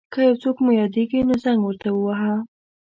که 0.13 0.19
یو 0.27 0.35
څوک 0.43 0.57
مو 0.63 0.71
یاديږي 0.81 1.19
نو 1.27 1.33
زنګ 1.43 1.59
ورته 1.63 1.89
وواهه. 1.91 2.35